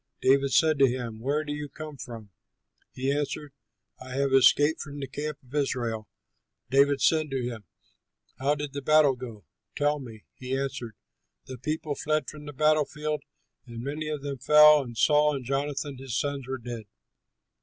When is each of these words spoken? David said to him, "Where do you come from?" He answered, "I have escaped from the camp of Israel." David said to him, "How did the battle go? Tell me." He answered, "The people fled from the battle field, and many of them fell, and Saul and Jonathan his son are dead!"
David 0.19 0.51
said 0.51 0.79
to 0.79 0.87
him, 0.87 1.19
"Where 1.19 1.43
do 1.43 1.53
you 1.53 1.69
come 1.69 1.95
from?" 1.95 2.31
He 2.91 3.11
answered, 3.15 3.53
"I 3.99 4.15
have 4.15 4.33
escaped 4.33 4.81
from 4.81 4.99
the 4.99 5.05
camp 5.07 5.37
of 5.43 5.53
Israel." 5.53 6.07
David 6.71 7.01
said 7.01 7.29
to 7.29 7.43
him, 7.43 7.65
"How 8.39 8.55
did 8.55 8.73
the 8.73 8.81
battle 8.81 9.15
go? 9.15 9.45
Tell 9.75 9.99
me." 9.99 10.23
He 10.33 10.57
answered, 10.57 10.95
"The 11.45 11.59
people 11.59 11.93
fled 11.93 12.27
from 12.27 12.45
the 12.45 12.51
battle 12.53 12.85
field, 12.85 13.21
and 13.67 13.83
many 13.83 14.07
of 14.07 14.23
them 14.23 14.39
fell, 14.39 14.81
and 14.81 14.97
Saul 14.97 15.35
and 15.35 15.45
Jonathan 15.45 15.99
his 15.99 16.17
son 16.19 16.41
are 16.49 16.57
dead!" 16.57 16.85